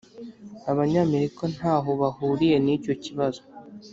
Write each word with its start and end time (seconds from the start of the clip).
abanyamerika 0.71 1.43
ntaho 1.55 1.89
bahuriye 2.01 2.57
nicyo 2.65 2.93
kibazo. 3.03 3.41